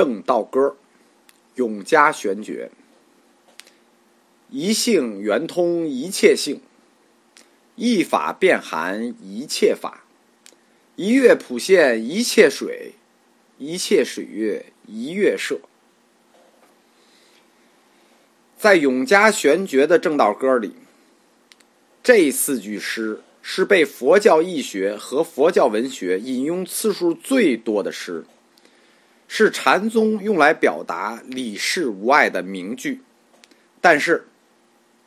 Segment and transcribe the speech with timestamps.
[0.00, 0.78] 正道歌，
[1.56, 2.70] 永嘉玄觉。
[4.48, 6.62] 一性圆通一切性，
[7.74, 10.06] 一法遍含一切法，
[10.96, 12.94] 一月普现一切水，
[13.58, 15.60] 一切水月一月摄。
[18.56, 20.76] 在永嘉玄觉的正道歌里，
[22.02, 28.24] 这四句诗是被佛教义学和佛教文学引用次数最多的诗，
[29.32, 33.00] 是禅宗用来表达理事无碍的名句，
[33.80, 34.26] 但是。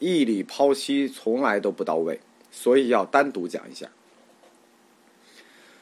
[0.00, 2.20] 义理剖析从来都不到位，
[2.52, 3.88] 所以要单独讲一下。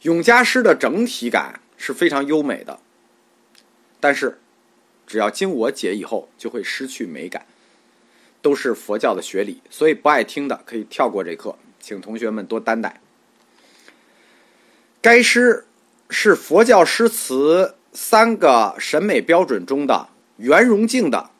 [0.00, 2.80] 永嘉诗的整体感是非常优美的，
[4.00, 4.38] 但是
[5.06, 7.44] 只要经我解以后，就会失去美感。
[8.40, 13.02] 都是佛教的学理，所以不爱听的可以跳过这课，请同学们多担待。
[15.02, 15.66] 该诗
[16.08, 21.30] 是佛教诗词三个审美标准中的圆融净的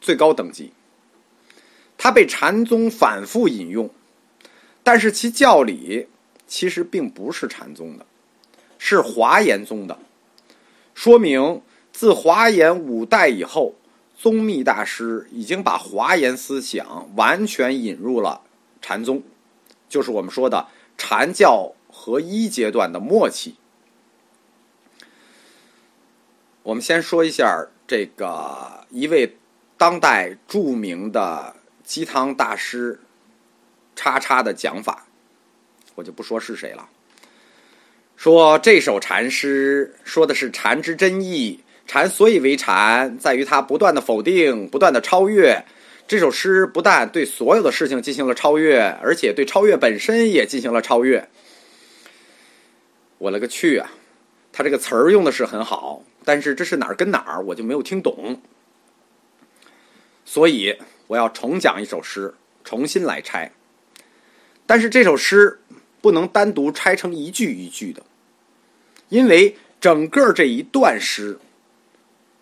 [0.00, 0.72] 最高等级。
[1.98, 3.90] 它被禅宗反复引用，
[4.82, 6.08] 但是其教理
[6.46, 8.06] 其实并不是禅宗的，
[8.78, 9.98] 是华严宗的。
[10.94, 11.60] 说明
[11.92, 13.74] 自华严五代以后，
[14.16, 18.40] 宗密大师已经把华严思想完全引入了
[18.80, 19.22] 禅宗，
[19.90, 23.56] 就是我们说的禅教合一阶段的末期。
[26.62, 29.36] 我们先说一下这个一位
[29.76, 31.54] 当代著名的。
[31.82, 33.00] 鸡汤大师，
[33.96, 35.08] 叉叉的讲法，
[35.96, 36.88] 我就不说是谁了。
[38.16, 41.58] 说这首禅诗说的是禅之真意，
[41.88, 45.64] 禅所以为禅，在于它不断的否定，不断的超越。
[46.06, 51.28] 这首诗不但对所有的事情进行了超越，而且对超越本身也进行了超越。
[53.18, 53.90] 我勒个去啊！
[54.52, 58.40] 他这个词儿用的是很好，但是这是哪儿跟哪儿，我就没有听懂。
[60.24, 60.76] 所以。
[61.10, 63.50] 我要重讲一首诗，重新来拆。
[64.64, 65.58] 但是这首诗
[66.00, 68.04] 不能单独拆成一句一句的，
[69.08, 71.40] 因为整个这一段诗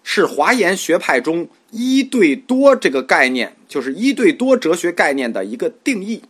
[0.05, 6.23] 是华严学派中一对多这个概念，就是一对多哲学概念的一个定义。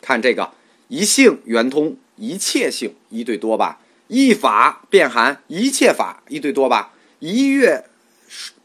[0.00, 0.50] 看这个
[0.88, 7.84] 一性圆通一切性一对多吧，一法遍含一切法一对多吧，一月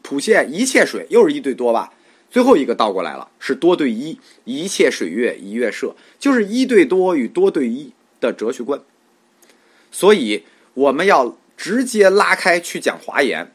[0.02, 1.92] 普现一切水又是一对多吧。
[2.30, 8.78] 最后一个倒过来了，是多对一，一切水月一月摄，就是一对多与多对一的哲学观。
[9.90, 10.44] 所以
[10.74, 13.50] 我们要直接拉开去讲华严，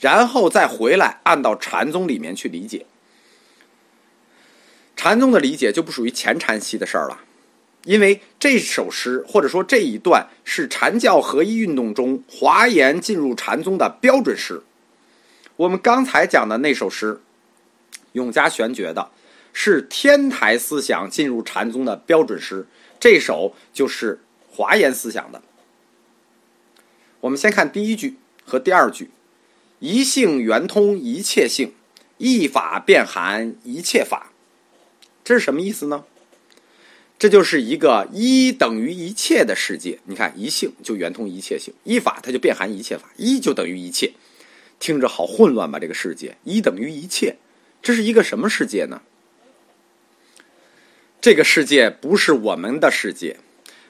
[0.00, 2.84] 然后再回来按到禅宗里面去理解。
[4.94, 7.20] 禅宗的理解就不属于前禅系的事儿了，
[7.84, 14.62] 因为这首诗或者说这一段是禅教合一运动中华严进入禅宗的标准诗。
[15.56, 17.20] 我们刚才讲的那首诗。
[18.12, 19.10] 永嘉玄觉的
[19.52, 22.66] 是天台思想进入禅宗的标准诗，
[22.98, 24.20] 这首就是
[24.50, 25.40] 华严思想的。
[27.20, 29.12] 我们先看第一句和第二句
[29.78, 31.72] ：“一性圆通一切性，
[32.18, 34.32] 一法遍含一切法。”
[35.22, 36.04] 这是什么意思呢？
[37.20, 39.98] 这就是一个一等于一切的世界。
[40.06, 44.12] 你看，一性就圆通一切性，一法它就变含一切法，一就等于一切。
[44.78, 45.78] 听着好混乱吧？
[45.78, 47.36] 这个世界，一等于一切。
[47.82, 49.02] 这是一个什么世界呢？
[51.20, 53.36] 这个世界不是我们的世界，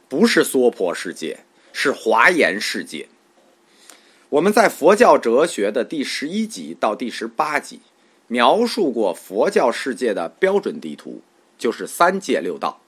[0.08, 3.06] 不是娑婆世界，是华严世界。
[4.30, 7.78] 我们在佛教哲学的第十一集到第十八集
[8.26, 11.22] 描述过佛教世界的标准地图，
[11.56, 12.82] 就是三界六道。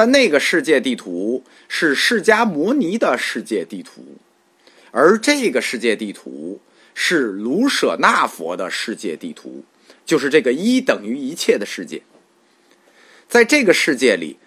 [0.00, 4.16] 但那个世界地图是释迦牟尼的世界地图，
[4.92, 6.58] 而这个世界地图
[6.94, 9.62] 是卢舍那佛的世界地图。
[10.06, 12.00] 就是这个一等于一切的世界，
[13.28, 14.38] 在这个世界里，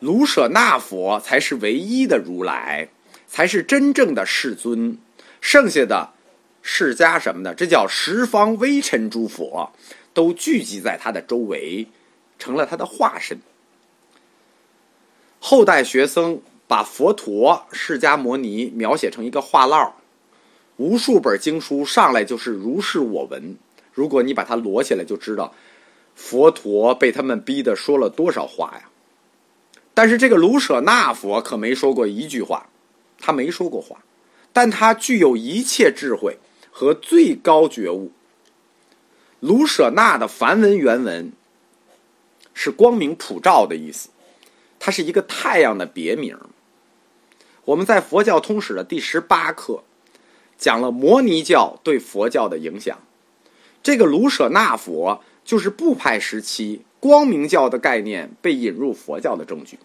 [0.00, 2.90] 卢舍那佛才是唯一的如来，
[3.26, 4.98] 才是真正的世尊。
[5.40, 6.12] 剩下的
[6.60, 9.72] 释迦什么的，这叫十方微尘诸佛，
[10.12, 11.86] 都聚集在他的周围，
[12.38, 13.38] 成了他的化身。
[15.40, 19.94] 后代学僧把佛陀、释迦牟尼描写成一个话唠，
[20.76, 23.56] 无数本经书上来就是如是我闻。
[23.92, 25.54] 如果你把它摞起来，就知道
[26.14, 28.88] 佛陀被他们逼的说了多少话呀。
[29.94, 32.68] 但是这个卢舍那佛可没说过一句话，
[33.18, 34.04] 他没说过话，
[34.52, 36.38] 但他具有一切智慧
[36.70, 38.12] 和最高觉悟。
[39.40, 41.32] 卢舍那的梵文原文
[42.54, 44.08] 是“光明普照”的意思，
[44.78, 46.38] 它是一个太阳的别名。
[47.64, 49.82] 我们在佛教通史的第十八课
[50.56, 52.98] 讲了摩尼教对佛教的影响。
[53.82, 59.78] 这个卢舍那佛就是部派时期光明教的概念被引入佛教的证据。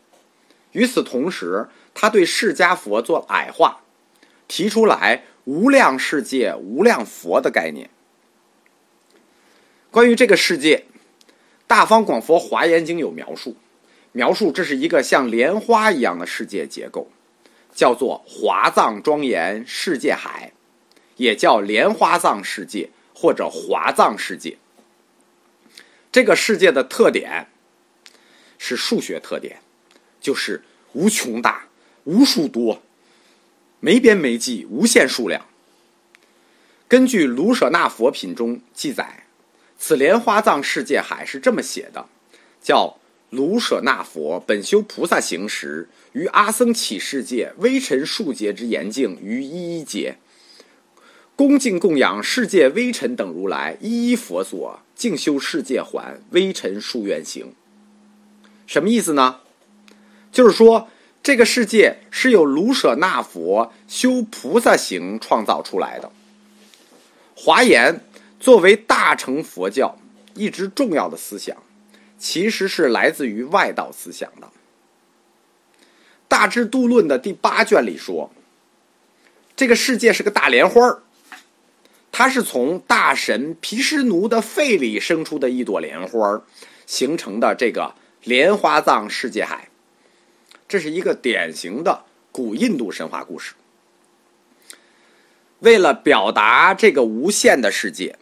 [0.72, 3.81] 与此同时，他对释迦佛做矮化，
[4.48, 7.90] 提出来无量世界、无量佛的概念。
[9.92, 10.86] 关于这个世界，
[11.68, 13.56] 《大方广佛华严经》有描述，
[14.13, 17.10] 描述这是一个像莲花一样的世界结构，
[17.75, 20.54] 叫做华藏庄严世界海，
[21.18, 24.57] 也叫莲花藏世界或者华藏世界。
[26.12, 27.48] 这个世界的特点
[28.57, 29.60] 是数学特点，
[30.21, 30.63] 就是
[30.94, 31.68] 无穷大、
[32.04, 32.81] 无数多、
[33.80, 35.45] 没边没际、无限数量。
[36.88, 39.21] 根据卢舍那佛品中记载。
[39.75, 42.07] 此莲花藏世界海是这么写的：
[42.62, 43.00] 叫
[43.33, 50.18] 卢舍那佛本修菩萨行时，于阿僧祇世界微尘数劫之严净于一一劫，
[51.35, 57.53] 恭敬供养世界微尘等如来一一佛所，净修世界环微尘数愿行。
[58.68, 59.39] 什么意思呢？
[60.31, 60.88] 就是说
[61.24, 66.12] 这个世界是由卢舍那佛修菩萨行创造出来的。
[67.35, 68.01] 华严。
[68.39, 69.97] 作为大乘佛教
[70.35, 71.56] 一直重要的思想，
[72.23, 74.47] 其实是来自于外道思想的。
[76.29, 78.31] 《大智度论》的第八卷里说，
[79.57, 81.03] 这个世界是个大莲花，
[82.13, 86.41] 它是从大神毗湿奴的肺里生出的一朵莲花
[86.85, 87.93] 形成的这个
[88.23, 89.67] 莲花藏世界海。
[90.65, 93.53] 这是一个典型的古印度神话故事。
[95.59, 98.17] 为了表达这个无限的世界。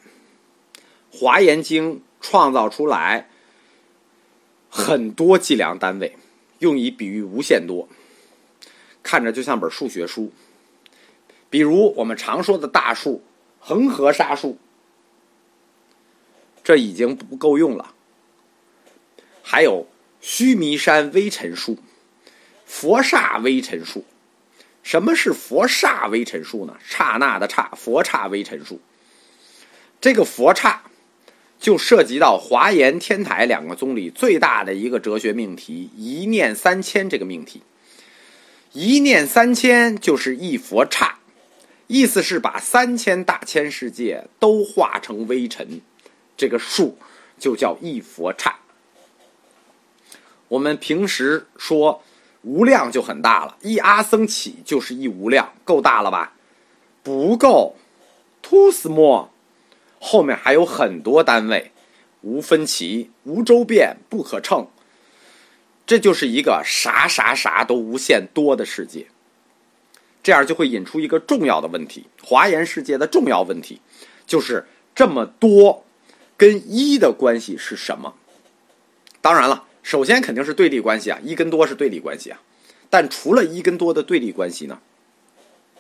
[1.14, 3.28] 华严经创造出来
[4.74, 6.18] 很多计量单位，
[6.60, 7.90] 用以比喻无限多，
[9.04, 10.32] 看着就像本数学书。
[11.50, 13.22] 比如我们常说的大数
[13.60, 14.58] 恒河沙数，
[16.64, 17.94] 这已经不够用了。
[19.44, 19.88] 还有
[20.22, 21.78] 须弥山微尘数、
[22.66, 24.06] 佛刹微尘数。
[24.84, 26.78] 什么是佛刹微尘数呢？
[26.82, 28.80] 刹那的刹，佛刹微尘数。
[30.00, 30.84] 这个佛刹。
[31.62, 37.62] 就涉及到华严、天台两个宗里最大的一个哲学命题——一念三千这个命题。
[38.74, 41.20] 一念三千就是一佛刹，
[41.86, 45.82] 意思是把三千大千世界都化成微尘，
[46.36, 46.98] 这个数
[47.38, 48.56] 就叫一佛刹。
[50.48, 52.02] 我们平时说
[52.42, 56.34] 无量就很大了，一阿僧祇就是一无量，够大了吧？
[57.04, 57.76] 不够
[58.42, 59.28] ，too small。
[60.04, 61.72] 后面还有很多单位，
[62.22, 64.68] 无分歧、无周遍、不可称，
[65.86, 69.06] 这就是一个啥啥啥都无限多的世界。
[70.24, 73.80] 这样就会引出一个重要的问题：华严世界的重要问题
[74.26, 74.66] 就是
[74.96, 75.86] 这么多
[76.36, 78.16] 跟一的关系是什么？
[79.22, 82.42] 当然了，首先肯定是对立关系啊，一跟多是对立关系啊。
[82.90, 84.82] 但除了一跟多的对立关系呢，《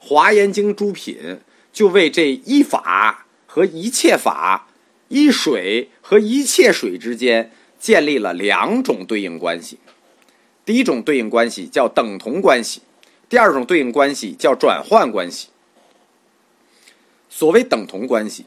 [0.00, 1.38] 华严经》诸品。
[1.72, 4.68] 就为这一法和一切法、
[5.08, 9.78] 一水和一切水之间建立了两种对应关系。
[10.64, 12.82] 第一种对应关系叫等同关系，
[13.28, 15.48] 第二种对应关系叫转换关系。
[17.28, 18.46] 所谓等同关系，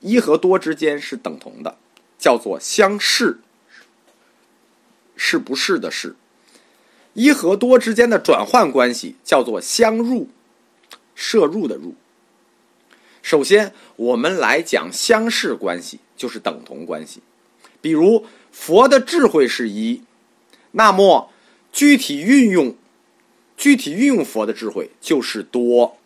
[0.00, 1.78] 一和多之间是等同的，
[2.18, 3.38] 叫做相适，
[5.16, 6.16] 是不是的是；
[7.14, 10.28] 一和多之间的转换关系叫做相入，
[11.14, 11.94] 摄入的入。
[13.24, 17.22] 首先，我们来讲相似关系，就是等同关系。
[17.80, 20.02] 比如，佛的智慧是一，
[20.72, 21.30] 那么
[21.72, 22.76] 具体运用、
[23.56, 25.96] 具体运用佛的智慧就是多。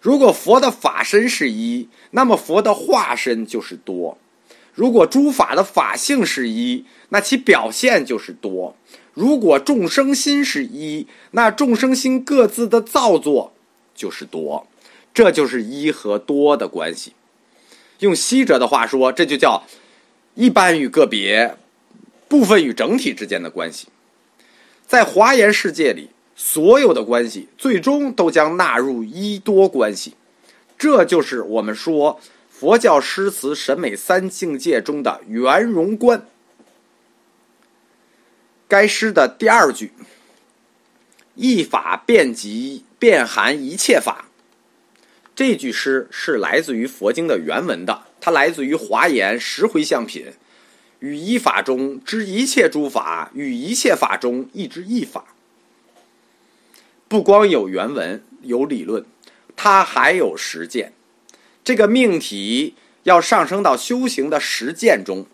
[0.00, 4.16] 如果佛的法身是一，那么佛的化身就是多。
[4.74, 8.76] 如果诸法的法性是一，那其表现就是多。
[9.12, 13.52] 如果众生心是一，那众生心各自的造作
[13.92, 14.68] 就是多。
[15.14, 17.14] 这就是一和多的关系。
[18.00, 19.62] 用西哲的话说，这就叫
[20.34, 21.56] 一般与个别、
[22.28, 23.86] 部分与整体之间的关系。
[24.86, 30.14] 在华严世界里，所有的关系最终都将纳入一多关系。
[30.76, 36.26] 这就是我们说佛教诗词审美三境界中的圆融观。
[38.66, 39.92] 该诗的第二句
[41.36, 44.23] “一法遍及遍含一切法”。
[45.34, 50.26] 这句诗是来自于佛经的原文的，它来自于《华严十回向品》，
[51.00, 55.24] 与一法中知一切诸法，与一切法中一知一法。
[57.08, 59.04] 不光有原文有理论，
[59.56, 60.92] 它还有实践。
[61.64, 65.26] 这个命题要上升到修行的实践中，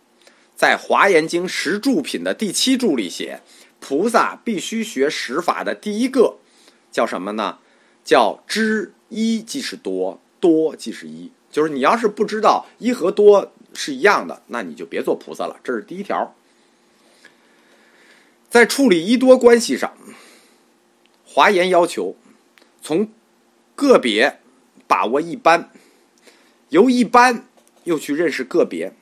[0.57, 3.40] 在《华严经·十住品》的第七住里写，
[3.78, 6.38] 菩萨必须学十法的第一个
[6.90, 7.59] 叫什么呢？
[8.04, 11.31] 叫知一即是多，多即是一。
[11.50, 15.61] 就是你要是不知道一和多是一样的，那你就别做菩萨了。
[15.62, 16.35] 这是第一条。
[18.49, 19.93] 在处理一多关系上，
[21.25, 22.17] 华严要求
[22.83, 23.09] 从
[23.76, 24.40] 个别
[24.87, 25.71] 把握一般，
[26.71, 27.47] 由一般
[27.85, 28.93] 又去认识个别。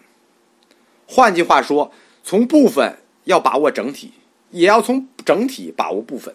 [1.06, 4.12] 换句话说，从部分要把握整体，
[4.50, 6.34] 也要从整体把握部分。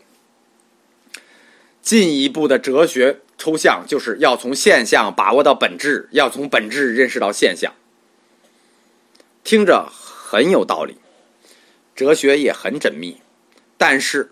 [1.82, 7.73] 进一步的哲学抽象，就是要从现象把握到本质，要从本质认识到现象。
[9.43, 10.95] 听着很有道理。
[11.93, 13.17] 哲学也很缜密，
[13.77, 14.31] 但是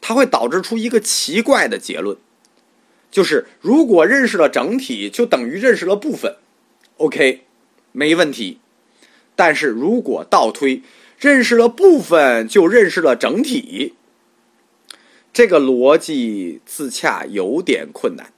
[0.00, 2.16] 它会导致出一个奇怪的结论，
[3.10, 6.36] 就是如果认识了整体，就等于认识了部分
[6.96, 7.44] ，OK，
[7.92, 8.60] 没问题。
[9.36, 10.82] 但是如果倒推，
[11.18, 13.94] 认识了部分就认识了整体，
[15.30, 18.32] 这个逻辑自洽有点困难。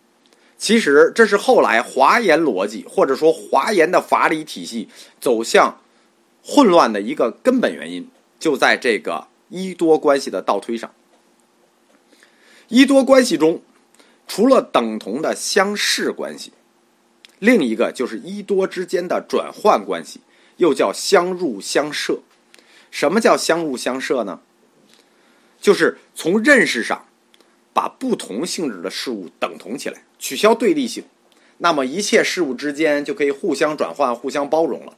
[0.59, 4.89] 其实这是后来华严逻辑或者说华严的法理体系
[5.21, 5.81] 走向
[6.45, 8.11] 混乱的一个根本原因。
[8.41, 10.93] 就在这个一多关系的倒推上，
[12.69, 13.63] 一多关系中，
[14.29, 16.53] 除了等同的相似关系，
[17.41, 20.21] 另一个就是一多之间的转换关系，
[20.59, 22.21] 又叫相入相摄。
[22.93, 24.41] 什么叫相入相摄呢？
[25.61, 27.07] 就是从认识上
[27.73, 31.05] 把不同性质的事物等同起来，取消对立性，
[31.59, 34.97] 那么一切事物之间就可以互相转换、互相包容了，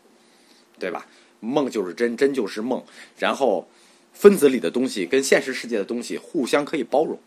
[0.78, 1.06] 对吧？
[1.40, 2.82] 梦就是真，真就是梦。
[3.18, 3.68] 然后，
[4.12, 7.18] 分子里的东西跟现实世界的东西互相可以包容。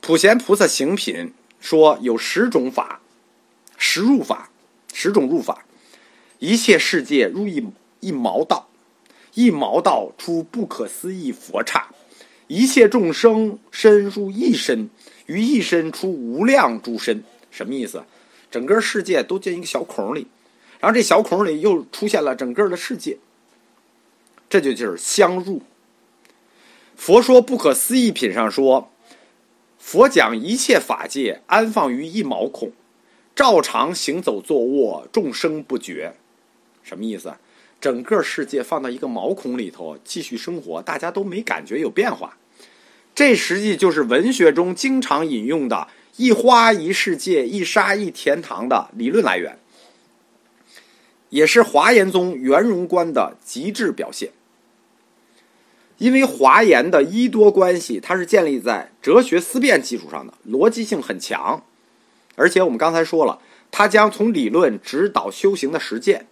[0.00, 3.02] 普贤菩萨行品说有十种法，
[3.76, 4.50] 十入法，
[4.94, 5.66] 十种入法。
[6.38, 7.66] 一切世界入一
[8.00, 8.70] 一毛道，
[9.34, 11.90] 一毛道出不可思议佛刹。
[12.46, 14.88] 一切众生身入一身，
[15.30, 17.22] 于一身出无量诸身。
[17.52, 18.02] 什么意思？
[18.50, 20.26] 整个世界都进一个小孔里。
[20.80, 23.18] 然后这小孔里又出现了整个的世界，
[24.48, 25.62] 这就就是相入。
[26.96, 28.90] 佛说不可思议品上说，
[29.78, 32.72] 佛讲一切法界安放于一毛孔，
[33.36, 36.14] 照常行走坐卧，众生不觉。
[36.82, 37.34] 什么意思？
[37.80, 42.36] 整个世界放到一个毛孔里头继续生活，大家都没感觉有变化。
[43.14, 49.58] 这实际就是文学中经常引用的“一花一世界，一沙一天堂”的理论来源。
[51.28, 54.30] 也是华严宗圆融观的极致表现，
[55.98, 61.62] 因为华严的一多关系，它是建立在哲学思辨基础上的，逻辑性很强，
[62.34, 63.38] 而且我们刚才说了，
[63.70, 66.26] 它将从理论指导修行的实践，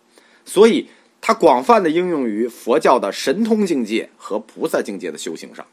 [0.45, 0.89] 所以
[1.21, 5.65] 它广泛的应用于佛教的神通境界和菩萨境界的修行上，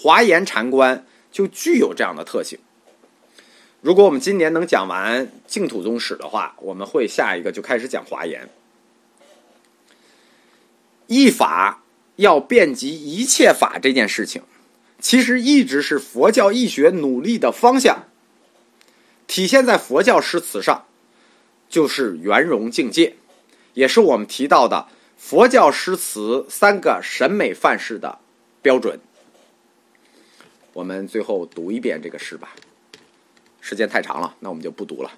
[0.00, 2.56] 华严禅观就具有这样的特性。
[3.80, 8.48] 如果我们今年能讲完净土宗史的话，我们会下一个就开始讲华严。
[11.08, 11.82] 一法
[12.16, 14.42] 要遍及一切法这件事情，
[15.00, 18.04] 其实一直是佛教义学努力的方向。
[19.26, 20.84] 体现在佛教诗词上，
[21.68, 23.16] 就是圆融境界，
[23.74, 24.86] 也是我们提到的
[25.16, 28.18] 佛教诗词三个审美范式的
[28.62, 29.00] 标准。
[30.78, 32.54] 我们最后读一遍这个诗吧。
[33.60, 35.10] 时间太长了，那我们就不读了。